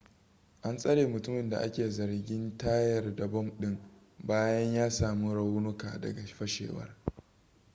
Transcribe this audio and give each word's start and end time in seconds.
an 0.63 0.77
tsare 0.77 1.07
mutumin 1.07 1.49
da 1.49 1.57
a 1.59 1.71
ke 1.71 1.89
zargin 1.91 2.57
tayar 2.57 3.15
da 3.15 3.27
bom 3.27 3.51
ɗin 3.59 3.79
bayan 4.19 4.73
ya 4.73 4.89
sami 4.89 5.33
raunuka 5.33 5.99
daga 6.01 6.25
fashewar 6.25 6.95